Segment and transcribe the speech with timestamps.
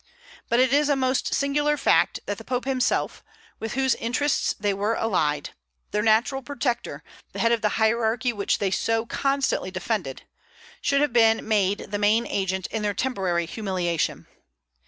[0.49, 3.23] But it is a most singular fact that the Pope himself,
[3.59, 5.51] with whose interests they were allied,
[5.91, 10.23] their natural protector, the head of the hierarchy which they so constantly defended,
[10.81, 14.25] should have been made the main agent in their temporary humiliation.